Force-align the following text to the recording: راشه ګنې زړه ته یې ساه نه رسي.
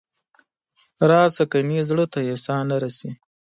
راشه 1.09 1.43
ګنې 1.51 1.79
زړه 1.89 2.05
ته 2.13 2.19
یې 2.27 2.35
ساه 2.45 2.63
نه 2.69 2.77
رسي. 2.83 3.11